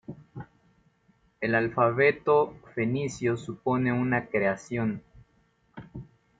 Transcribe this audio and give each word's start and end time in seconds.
El 1.41 1.53
alfabeto 1.53 2.55
fenicio 2.73 3.37
supone 3.37 3.93
una 3.93 4.25
creación. 4.29 5.03